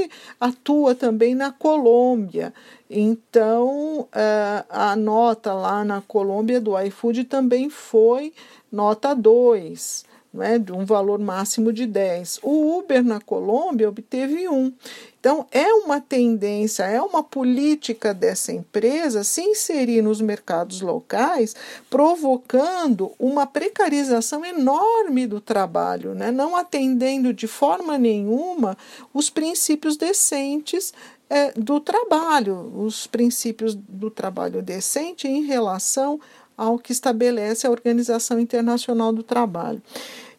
[0.41, 2.53] atua também na Colômbia.
[2.91, 8.33] Então, eh, a nota lá na Colômbia do iFood também foi
[8.73, 12.41] nota 2, né, de um valor máximo de 10.
[12.43, 14.73] O Uber na Colômbia obteve 1.
[15.21, 21.57] Então, é uma tendência, é uma política dessa empresa se inserir nos mercados locais,
[21.91, 26.31] provocando uma precarização enorme do trabalho, né?
[26.31, 28.77] não atendendo de forma nenhuma
[29.13, 30.95] os princípios decentes
[31.29, 36.21] é, do trabalho, os princípios do trabalho decente em relação
[36.59, 39.81] ao que estabelece a Organização Internacional do Trabalho.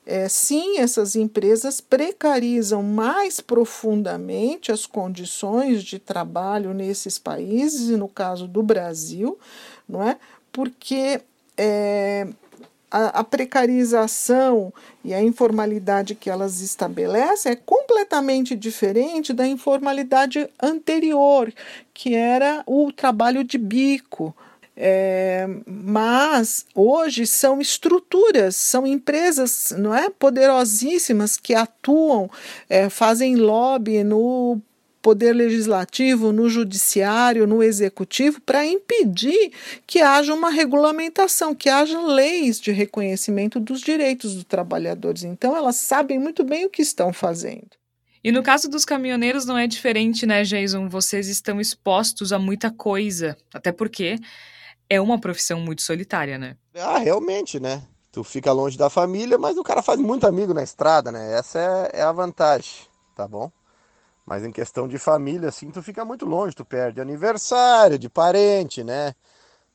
[0.05, 8.09] É, sim, essas empresas precarizam mais profundamente as condições de trabalho nesses países, e no
[8.09, 9.37] caso do Brasil,
[9.87, 10.17] não é?
[10.51, 11.21] Porque
[11.55, 12.27] é,
[12.89, 14.73] a, a, precarização
[15.05, 21.53] e a informalidade que elas estabelecem é completamente diferente da informalidade anterior,
[21.93, 24.35] que era o trabalho de bico
[24.81, 32.31] é, mas hoje são estruturas, são empresas não é, poderosíssimas que atuam,
[32.69, 34.61] é, fazem lobby no
[35.01, 39.51] poder legislativo, no judiciário, no executivo, para impedir
[39.85, 45.23] que haja uma regulamentação, que haja leis de reconhecimento dos direitos dos trabalhadores.
[45.25, 47.67] Então, elas sabem muito bem o que estão fazendo.
[48.23, 50.87] E no caso dos caminhoneiros não é diferente, né, Jason?
[50.87, 54.17] Vocês estão expostos a muita coisa, até porque
[54.89, 56.57] é uma profissão muito solitária, né?
[56.75, 57.83] Ah, realmente, né?
[58.11, 61.33] Tu fica longe da família, mas o cara faz muito amigo na estrada, né?
[61.37, 61.59] Essa
[61.93, 63.51] é, é a vantagem, tá bom?
[64.25, 68.83] Mas em questão de família, assim, tu fica muito longe, tu perde aniversário de parente,
[68.83, 69.13] né?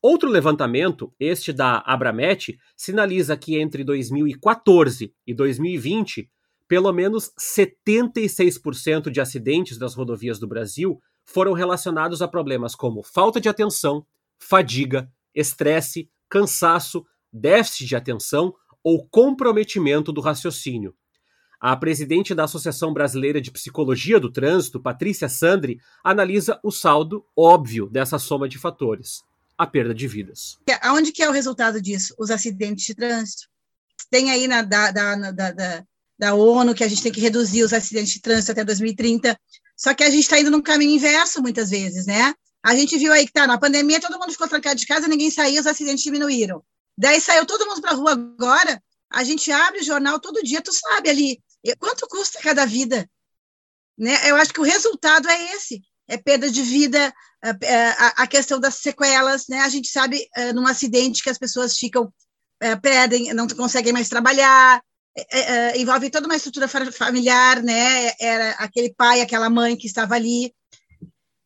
[0.00, 6.30] Outro levantamento, este da Abramet, sinaliza que entre 2014 e 2020,
[6.68, 13.40] pelo menos 76% de acidentes das rodovias do Brasil foram relacionados a problemas como falta
[13.40, 14.06] de atenção,
[14.38, 20.94] fadiga estresse, cansaço, déficit de atenção ou comprometimento do raciocínio.
[21.60, 27.88] A presidente da Associação Brasileira de Psicologia do Trânsito, Patrícia Sandri, analisa o saldo óbvio
[27.88, 29.22] dessa soma de fatores,
[29.56, 30.58] a perda de vidas.
[30.80, 32.14] Aonde que é o resultado disso?
[32.18, 33.48] Os acidentes de trânsito.
[34.10, 35.84] Tem aí na da, da, da,
[36.18, 39.38] da ONU que a gente tem que reduzir os acidentes de trânsito até 2030,
[39.82, 42.32] só que a gente está indo num caminho inverso muitas vezes, né?
[42.62, 45.28] A gente viu aí que tá na pandemia, todo mundo ficou trancado de casa, ninguém
[45.28, 46.62] saiu, os acidentes diminuíram.
[46.96, 50.62] Daí saiu todo mundo para a rua agora, a gente abre o jornal todo dia,
[50.62, 51.42] tu sabe ali,
[51.80, 53.10] quanto custa cada vida?
[53.98, 54.30] Né?
[54.30, 58.76] Eu acho que o resultado é esse, é perda de vida, a, a questão das
[58.76, 59.62] sequelas, né?
[59.62, 64.08] A gente sabe uh, num acidente que as pessoas ficam, uh, perdem, não conseguem mais
[64.08, 64.80] trabalhar,
[65.18, 68.12] uh, envolve toda uma estrutura familiar, né?
[68.20, 70.54] Era aquele pai, aquela mãe que estava ali.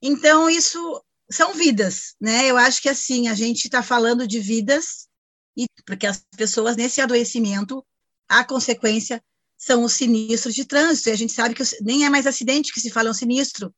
[0.00, 2.46] Então, isso são vidas, né?
[2.46, 5.08] Eu acho que assim, a gente está falando de vidas,
[5.56, 7.84] e porque as pessoas nesse adoecimento,
[8.28, 9.22] a consequência
[9.58, 12.80] são os sinistros de trânsito, e a gente sabe que nem é mais acidente que
[12.80, 13.74] se fala um sinistro.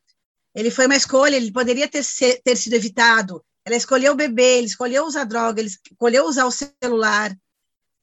[0.54, 2.04] Ele foi uma escolha, ele poderia ter,
[2.42, 3.44] ter sido evitado.
[3.64, 7.36] Ela escolheu beber, ele escolheu usar droga, ele escolheu usar o celular.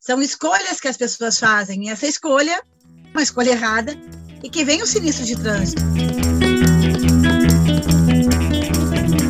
[0.05, 2.61] São escolhas que as pessoas fazem, e essa escolha,
[3.11, 3.97] uma escolha errada,
[4.43, 5.81] e que vem o sinistro de trânsito.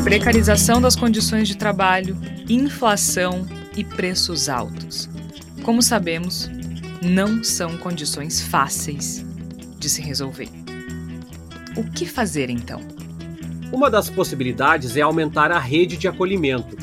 [0.04, 2.14] Precarização das condições de trabalho,
[2.46, 5.08] inflação e preços altos.
[5.62, 6.50] Como sabemos,
[7.02, 9.24] não são condições fáceis
[9.78, 10.50] de se resolver.
[11.74, 12.82] O que fazer então?
[13.72, 16.75] Uma das possibilidades é aumentar a rede de acolhimento.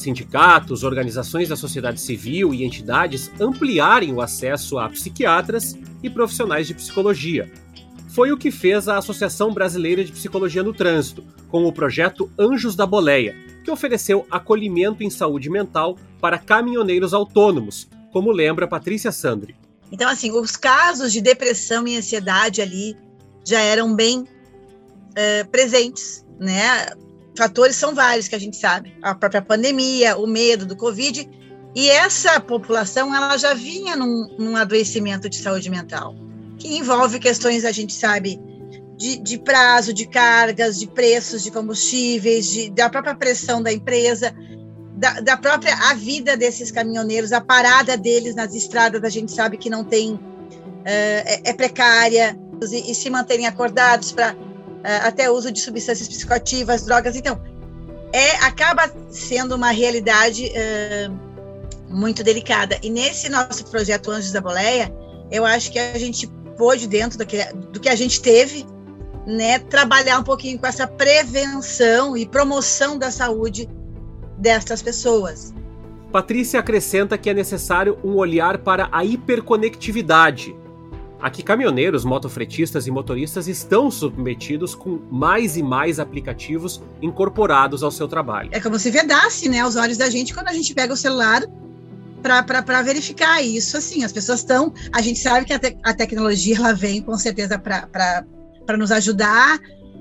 [0.00, 6.74] Sindicatos, organizações da sociedade civil e entidades ampliarem o acesso a psiquiatras e profissionais de
[6.74, 7.50] psicologia,
[8.10, 12.74] foi o que fez a Associação Brasileira de Psicologia no Trânsito, com o projeto Anjos
[12.74, 19.54] da Boleia, que ofereceu acolhimento em saúde mental para caminhoneiros autônomos, como lembra Patrícia Sandri.
[19.92, 22.96] Então, assim, os casos de depressão e ansiedade ali
[23.44, 24.24] já eram bem
[25.14, 26.90] é, presentes, né?
[27.36, 31.28] Fatores são vários que a gente sabe, a própria pandemia, o medo do Covid,
[31.74, 36.14] e essa população ela já vinha num, num adoecimento de saúde mental
[36.60, 38.38] que envolve questões, a gente sabe,
[38.96, 44.34] de, de prazo, de cargas, de preços de combustíveis, de, da própria pressão da empresa,
[44.94, 49.56] da, da, própria a vida desses caminhoneiros, a parada deles nas estradas, a gente sabe
[49.56, 50.20] que não tem, uh,
[50.84, 52.38] é, é, precária,
[52.70, 54.36] e, e, se manterem acordados para
[54.82, 57.16] até uso de substâncias psicoativas, drogas.
[57.16, 57.40] Então,
[58.12, 61.30] é, acaba sendo uma realidade uh,
[61.88, 62.78] muito delicada.
[62.82, 64.92] E nesse nosso projeto Anjos da Boleia,
[65.30, 68.66] eu acho que a gente pôde, dentro do que, do que a gente teve,
[69.26, 73.68] né, trabalhar um pouquinho com essa prevenção e promoção da saúde
[74.36, 75.54] destas pessoas.
[76.10, 80.56] Patrícia acrescenta que é necessário um olhar para a hiperconectividade.
[81.20, 88.08] Aqui, caminhoneiros, motofretistas e motoristas estão submetidos com mais e mais aplicativos incorporados ao seu
[88.08, 88.48] trabalho.
[88.52, 91.42] É como se vedasse né, os olhos da gente quando a gente pega o celular
[92.22, 93.76] para verificar isso.
[93.76, 94.72] Assim, as pessoas estão.
[94.92, 99.58] A gente sabe que a, te, a tecnologia ela vem com certeza para nos ajudar,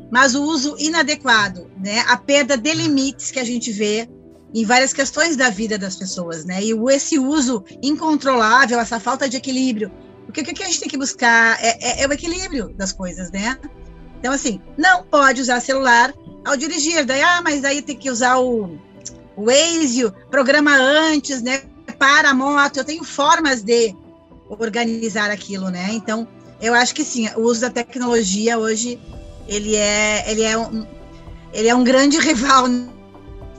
[0.10, 2.00] mas o uso inadequado, né?
[2.08, 4.08] A perda de limites que a gente vê
[4.54, 6.64] em várias questões da vida das pessoas, né?
[6.64, 9.92] E esse uso incontrolável, essa falta de equilíbrio.
[10.32, 13.32] Porque o que a gente tem que buscar é, é, é o equilíbrio das coisas,
[13.32, 13.58] né?
[14.20, 16.14] Então, assim, não pode usar celular
[16.46, 17.06] ao dirigir.
[17.06, 18.78] Daí, ah, mas aí tem que usar o,
[19.36, 21.62] o Waze, programa antes, né?
[22.00, 23.94] para a moto, eu tenho formas de
[24.48, 25.90] organizar aquilo, né?
[25.92, 26.28] Então,
[26.62, 29.00] eu acho que sim, o uso da tecnologia hoje
[29.48, 30.86] ele é ele é um,
[31.54, 32.68] ele é um grande rival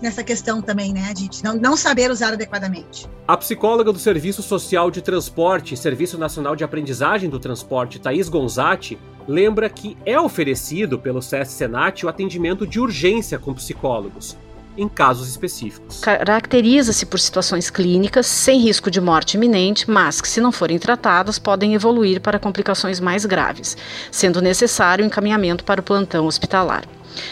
[0.00, 3.08] nessa questão também, né, de não, não saber usar adequadamente.
[3.26, 8.98] A psicóloga do Serviço Social de Transporte, Serviço Nacional de Aprendizagem do Transporte, Thaís Gonzatti,
[9.28, 14.36] lembra que é oferecido pelo SESC Senat o atendimento de urgência com psicólogos
[14.76, 16.00] em casos específicos.
[16.00, 21.38] Caracteriza-se por situações clínicas sem risco de morte iminente, mas que, se não forem tratadas,
[21.38, 23.76] podem evoluir para complicações mais graves,
[24.10, 26.84] sendo necessário encaminhamento para o plantão hospitalar.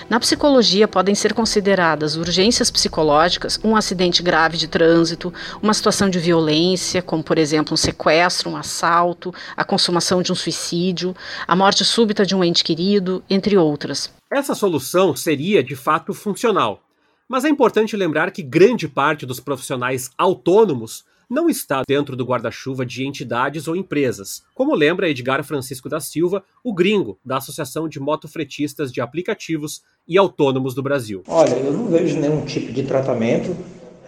[0.09, 5.33] Na psicologia, podem ser consideradas urgências psicológicas, um acidente grave de trânsito,
[5.63, 10.35] uma situação de violência, como por exemplo um sequestro, um assalto, a consumação de um
[10.35, 11.15] suicídio,
[11.47, 14.11] a morte súbita de um ente querido, entre outras.
[14.31, 16.83] Essa solução seria de fato funcional,
[17.29, 22.87] mas é importante lembrar que grande parte dos profissionais autônomos não está dentro do guarda-chuva
[22.87, 28.01] de entidades ou empresas, como lembra Edgar Francisco da Silva, o gringo da Associação de
[28.01, 31.23] Motofretistas de Aplicativos e Autônomos do Brasil.
[31.29, 33.55] Olha, eu não vejo nenhum tipo de tratamento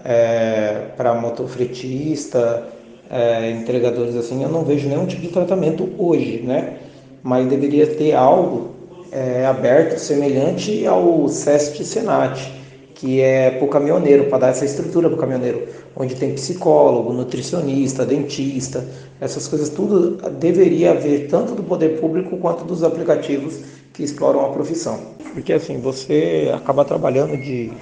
[0.02, 2.66] é, para motofretista,
[3.10, 6.78] é, entregadores assim, eu não vejo nenhum tipo de tratamento hoje, né?
[7.22, 8.74] Mas deveria ter algo
[9.12, 12.59] é, aberto semelhante ao SEST Senat,
[13.01, 17.14] que é para o caminhoneiro, para dar essa estrutura para o caminhoneiro, onde tem psicólogo,
[17.14, 18.86] nutricionista, dentista,
[19.18, 23.59] essas coisas tudo deveria haver tanto do poder público quanto dos aplicativos
[23.94, 25.01] que exploram a profissão.
[25.32, 27.72] Porque assim, você acaba trabalhando de,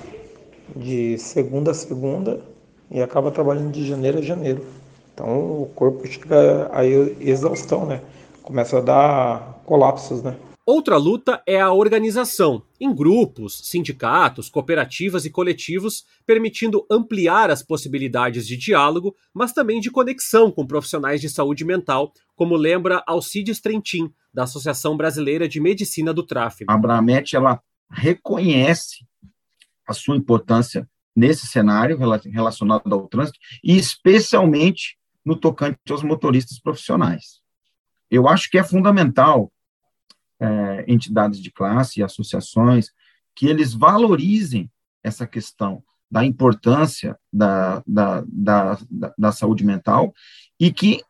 [0.77, 2.41] de segunda a segunda
[2.89, 4.65] e acaba trabalhando de janeiro a janeiro.
[5.13, 8.03] Então o corpo chega a exaustão, né?
[8.41, 10.37] Começa a dar colapsos, né?
[10.71, 18.47] Outra luta é a organização, em grupos, sindicatos, cooperativas e coletivos, permitindo ampliar as possibilidades
[18.47, 24.13] de diálogo, mas também de conexão com profissionais de saúde mental, como lembra Alcides Trentin,
[24.31, 26.71] da Associação Brasileira de Medicina do Tráfego.
[26.71, 29.07] A Abramet ela reconhece
[29.87, 31.97] a sua importância nesse cenário
[32.31, 37.41] relacionado ao trânsito e especialmente no tocante aos motoristas profissionais.
[38.11, 39.51] Eu acho que é fundamental
[40.41, 42.91] é, entidades de classe e associações
[43.35, 44.71] que eles valorizem
[45.03, 50.15] essa questão da importância da, da, da, da, da saúde mental
[50.59, 51.03] e que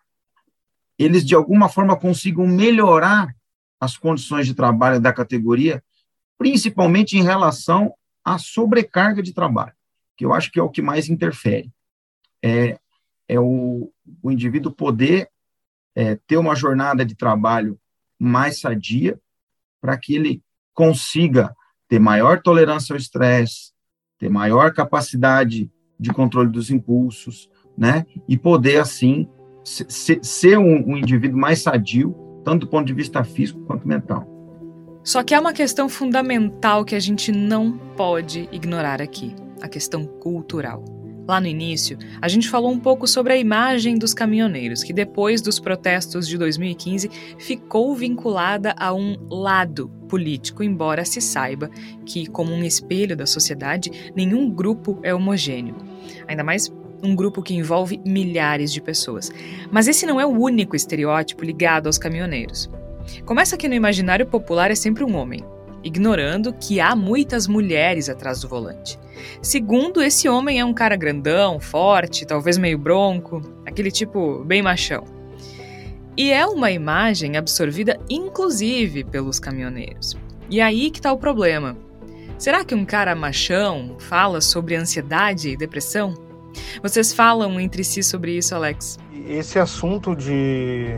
[0.99, 3.35] eles, de alguma forma, consigam melhorar
[3.81, 5.83] as condições de trabalho da categoria,
[6.37, 9.73] principalmente em relação à sobrecarga de trabalho,
[10.17, 11.71] que eu acho que é o que mais interfere.
[12.43, 12.79] É,
[13.29, 15.31] é o, o indivíduo poder
[15.95, 17.79] é, ter uma jornada de trabalho
[18.19, 19.19] mais sadia,
[19.81, 20.43] para que ele
[20.75, 21.55] consiga
[21.89, 23.73] ter maior tolerância ao estresse,
[24.19, 28.05] ter maior capacidade de controle dos impulsos, né?
[28.29, 29.29] E poder, assim,
[29.65, 32.15] ser, um indivíduo mais sadio,
[32.45, 34.27] tanto do ponto de vista físico quanto mental.
[35.05, 40.05] Só que há uma questão fundamental que a gente não pode ignorar aqui: a questão
[40.05, 40.98] cultural.
[41.29, 45.43] Lá no início, a gente falou um pouco sobre a imagem dos caminhoneiros, que depois
[45.43, 51.71] dos protestos de 2015 ficou vinculada a um lado político, embora se saiba
[52.07, 55.77] que, como um espelho da sociedade, nenhum grupo é homogêneo.
[56.27, 56.73] Ainda mais
[57.03, 59.31] um grupo que envolve milhares de pessoas.
[59.71, 62.71] Mas esse não é o único estereótipo ligado aos caminhoneiros.
[63.27, 65.45] Começa que no imaginário popular é sempre um homem,
[65.89, 68.99] ignorando que há muitas mulheres atrás do volante.
[69.43, 75.05] Segundo, esse homem é um cara grandão, forte, talvez meio bronco, aquele tipo bem machão.
[76.17, 80.17] E é uma imagem absorvida inclusive pelos caminhoneiros.
[80.51, 81.77] E aí que está o problema.
[82.39, 86.15] Será que um cara machão fala sobre ansiedade e depressão?
[86.83, 88.99] Vocês falam entre si sobre isso, Alex?
[89.29, 90.97] Esse assunto de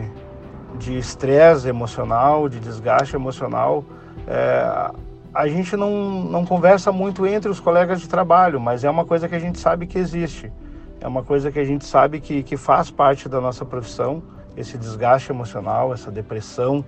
[0.81, 3.85] de estresse emocional, de desgaste emocional,
[4.27, 4.91] é,
[5.33, 9.27] a gente não, não conversa muito entre os colegas de trabalho, mas é uma coisa
[9.27, 10.51] que a gente sabe que existe.
[10.99, 14.21] É uma coisa que a gente sabe que, que faz parte da nossa profissão,
[14.55, 16.85] esse desgaste emocional, essa depressão,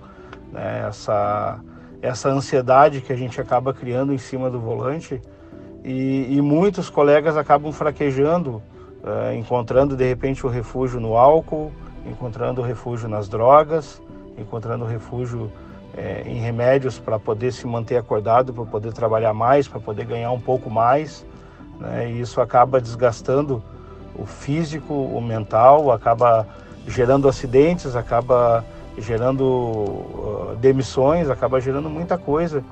[0.52, 1.58] né, essa,
[2.00, 5.20] essa ansiedade que a gente acaba criando em cima do volante.
[5.82, 8.62] E, e muitos colegas acabam fraquejando,
[9.02, 11.72] é, encontrando de repente o refúgio no álcool,
[12.06, 14.00] encontrando o refúgio nas drogas,
[14.38, 15.50] encontrando o refúgio
[15.96, 20.32] é, em remédios para poder se manter acordado, para poder trabalhar mais, para poder ganhar
[20.32, 21.24] um pouco mais.
[21.78, 22.10] Né?
[22.10, 23.62] E isso acaba desgastando
[24.16, 26.46] o físico, o mental, acaba
[26.86, 28.64] gerando acidentes, acaba
[28.98, 32.62] gerando uh, demissões, acaba gerando muita coisa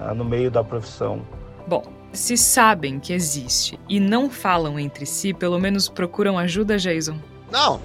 [0.00, 1.20] uh, no meio da profissão.
[1.66, 7.16] Bom, se sabem que existe e não falam entre si, pelo menos procuram ajuda, Jason?
[7.50, 7.80] Não,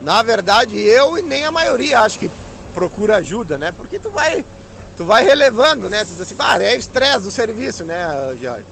[0.00, 2.30] na verdade eu e nem a maioria acho que
[2.70, 3.72] procura ajuda, né?
[3.72, 4.44] Porque tu vai,
[4.96, 6.04] tu vai relevando, né?
[6.04, 8.64] Tu diz assim, ah, é estresse do serviço, né, Jorge?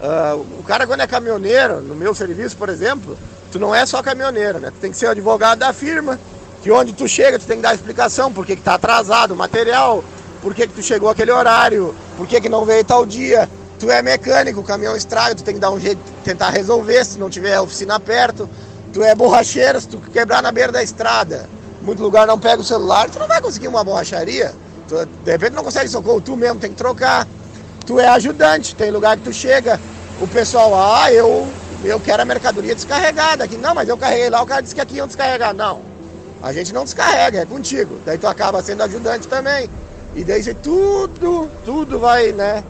[0.00, 3.16] Uh, o cara quando é caminhoneiro, no meu serviço, por exemplo,
[3.50, 4.70] tu não é só caminhoneiro, né?
[4.70, 6.20] Tu tem que ser o advogado da firma,
[6.62, 9.36] que onde tu chega, tu tem que dar explicação por que, que tá atrasado o
[9.36, 10.04] material,
[10.42, 13.48] por que, que tu chegou aquele horário, por que, que não veio tal dia.
[13.78, 17.18] Tu é mecânico, o caminhão estraga, tu tem que dar um jeito, tentar resolver se
[17.18, 18.48] não tiver oficina perto.
[18.92, 21.48] Tu é borracheiro, se tu quebrar na beira da estrada,
[21.86, 24.52] muito lugar não pega o celular, tu não vai conseguir uma borracharia.
[24.88, 27.26] Tu, de repente não consegue socorro, tu mesmo tem que trocar.
[27.86, 29.80] Tu é ajudante, tem lugar que tu chega,
[30.20, 31.46] o pessoal, ah, eu,
[31.84, 33.56] eu quero a mercadoria descarregada aqui.
[33.56, 35.54] Não, mas eu carreguei lá, o cara disse que aqui iam descarregar.
[35.54, 35.80] Não,
[36.42, 38.00] a gente não descarrega, é contigo.
[38.04, 39.70] Daí tu acaba sendo ajudante também.
[40.16, 42.64] E daí você tudo, tudo vai, né?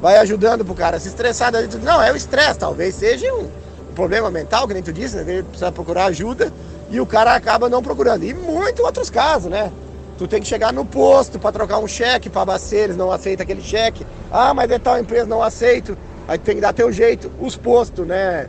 [0.00, 1.52] Vai ajudando pro cara se estressar.
[1.52, 3.48] Daí tu, não, é o estresse, talvez seja um,
[3.96, 5.24] problema mental, que nem tu disse, né?
[5.26, 6.52] Ele precisa procurar ajuda
[6.88, 8.22] e o cara acaba não procurando.
[8.22, 9.72] E muitos outros casos, né?
[10.16, 13.60] Tu tem que chegar no posto para trocar um cheque para eles não aceitam aquele
[13.60, 14.06] cheque.
[14.30, 15.98] Ah, mas é tal empresa, não aceito.
[16.28, 17.30] Aí tem que dar teu jeito.
[17.40, 18.48] Os postos, né?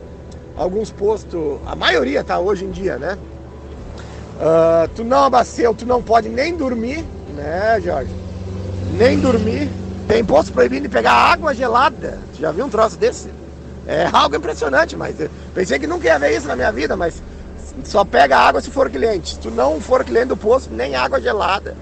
[0.57, 3.17] alguns postos, a maioria tá hoje em dia, né?
[4.37, 8.11] Uh, tu não abasteceu, tu não pode nem dormir, né, Jorge?
[8.97, 9.69] Nem dormir.
[10.07, 12.19] Tem posto proibido de pegar água gelada.
[12.33, 13.29] Tu já viu um troço desse?
[13.87, 15.15] É algo impressionante, mas
[15.55, 17.23] pensei que nunca ia ver isso na minha vida, mas
[17.85, 19.35] só pega água se for cliente.
[19.35, 21.73] Se tu não for cliente do posto, nem água gelada,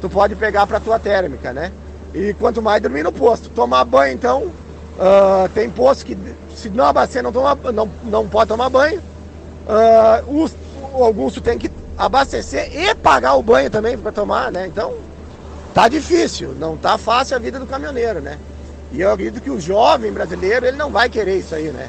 [0.00, 1.70] tu pode pegar para tua térmica, né?
[2.14, 3.50] E quanto mais dormir no posto.
[3.50, 6.16] Tomar banho, então, uh, tem posto que
[6.56, 9.00] se não abastecer não, toma, não, não pode tomar banho.
[9.66, 10.48] Uh,
[10.94, 14.66] o Augusto tem que abastecer e pagar o banho também para tomar, né?
[14.66, 14.94] Então,
[15.74, 18.38] tá difícil, não tá fácil a vida do caminhoneiro, né?
[18.92, 21.88] E eu acredito que o jovem brasileiro, ele não vai querer isso aí, né?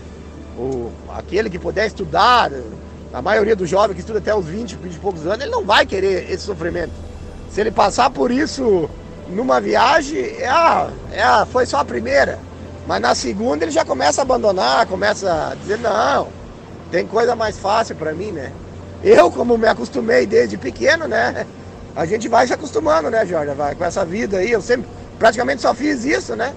[0.57, 2.51] O, aquele que puder estudar,
[3.11, 5.65] a maioria dos jovens que estuda até os 20, 20 e poucos anos, ele não
[5.65, 6.91] vai querer esse sofrimento.
[7.49, 8.89] Se ele passar por isso
[9.29, 12.39] numa viagem, é a, é a, foi só a primeira.
[12.87, 16.27] Mas na segunda ele já começa a abandonar, começa a dizer, não,
[16.91, 18.51] tem coisa mais fácil para mim, né?
[19.03, 21.47] Eu, como me acostumei desde pequeno, né?
[21.95, 23.53] A gente vai se acostumando, né, Jorge?
[23.53, 24.51] Vai com essa vida aí.
[24.51, 24.87] Eu sempre
[25.17, 26.53] praticamente só fiz isso, né?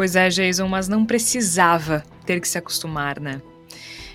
[0.00, 3.42] Pois é, Jason, mas não precisava ter que se acostumar, né?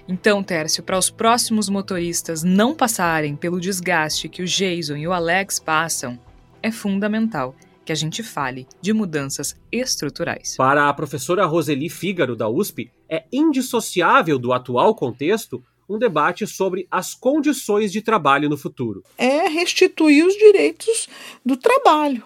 [0.07, 5.13] Então, Tércio, para os próximos motoristas não passarem pelo desgaste que o Jason e o
[5.13, 6.19] Alex passam,
[6.63, 7.55] é fundamental
[7.85, 10.55] que a gente fale de mudanças estruturais.
[10.57, 16.87] Para a professora Roseli Fígaro, da USP, é indissociável do atual contexto um debate sobre
[16.89, 19.03] as condições de trabalho no futuro.
[19.19, 21.07] É restituir os direitos
[21.45, 22.23] do trabalho,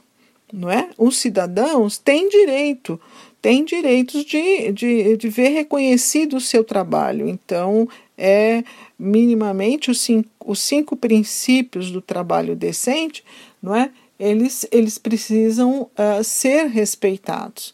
[0.53, 0.91] não é?
[0.97, 2.99] Os cidadãos têm direito,
[3.42, 7.28] têm direitos de, de, de ver reconhecido o seu trabalho.
[7.28, 7.88] Então,
[8.18, 8.64] é
[8.98, 13.24] minimamente os cinco, os cinco princípios do trabalho decente,
[13.62, 13.92] não é?
[14.20, 17.74] Eles, eles precisam uh, ser respeitados.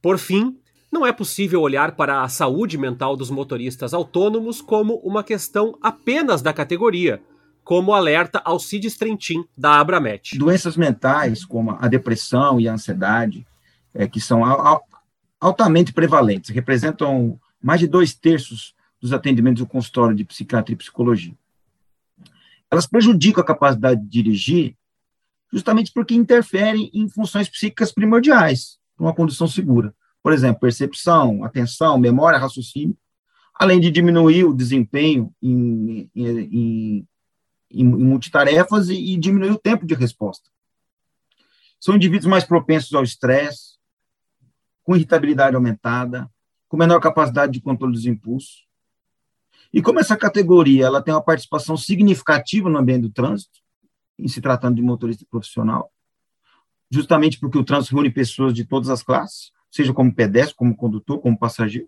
[0.00, 0.56] Por fim,
[0.90, 6.40] não é possível olhar para a saúde mental dos motoristas autônomos como uma questão apenas
[6.40, 7.20] da categoria,
[7.62, 10.38] como alerta Alcides Trentin, da Abramet.
[10.38, 13.46] Doenças mentais, como a depressão e a ansiedade,
[13.94, 14.42] é, que são
[15.40, 21.34] altamente prevalentes, representam mais de dois terços dos atendimentos do consultório de psiquiatria e psicologia.
[22.70, 24.76] Elas prejudicam a capacidade de dirigir
[25.52, 29.94] justamente porque interferem em funções psíquicas primordiais para uma condução segura
[30.28, 32.94] por exemplo, percepção, atenção, memória, raciocínio,
[33.54, 37.08] além de diminuir o desempenho em, em, em,
[37.70, 40.50] em multitarefas e, e diminuir o tempo de resposta.
[41.80, 43.77] São indivíduos mais propensos ao estresse,
[44.88, 46.30] com irritabilidade aumentada,
[46.66, 48.66] com menor capacidade de controle dos impulsos.
[49.70, 53.58] E como essa categoria ela tem uma participação significativa no ambiente do trânsito,
[54.18, 55.92] em se tratando de motorista profissional,
[56.90, 61.20] justamente porque o trânsito reúne pessoas de todas as classes, seja como pedestre, como condutor,
[61.20, 61.86] como passageiro,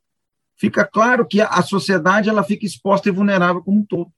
[0.54, 4.12] fica claro que a sociedade ela fica exposta e vulnerável como um todo.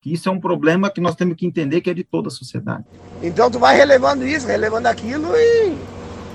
[0.00, 2.30] Que isso é um problema que nós temos que entender que é de toda a
[2.30, 2.86] sociedade.
[3.22, 5.76] Então tu vai relevando isso, relevando aquilo e,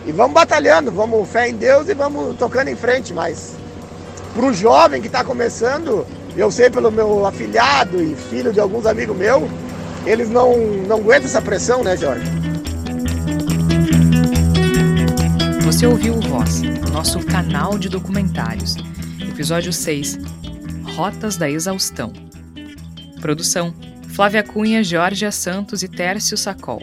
[0.05, 3.55] e vamos batalhando, vamos fé em Deus e vamos tocando em frente, mas
[4.33, 8.85] para o jovem que está começando, eu sei pelo meu afilhado e filho de alguns
[8.85, 9.49] amigos meus,
[10.05, 10.55] eles não,
[10.87, 12.25] não aguentam essa pressão, né, Jorge?
[15.63, 18.75] Você ouviu o Voz, nosso canal de documentários.
[19.19, 20.17] Episódio 6
[20.95, 22.11] Rotas da Exaustão.
[23.21, 23.73] Produção:
[24.09, 26.81] Flávia Cunha, Jorge Santos e Tércio Sacol.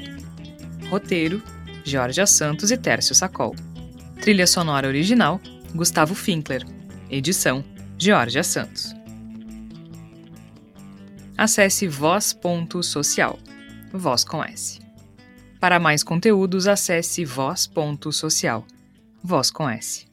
[0.88, 1.42] Roteiro:
[1.86, 3.54] Jorge Santos e Tércio Sacol.
[4.20, 5.40] Trilha sonora original:
[5.74, 6.66] Gustavo Finkler.
[7.08, 7.64] Edição:
[7.96, 8.94] Jorge Santos.
[11.38, 13.38] Acesse voz.social.
[13.92, 14.80] Voz com S.
[15.60, 18.66] Para mais conteúdos, acesse voz.social
[19.26, 20.05] voz com S.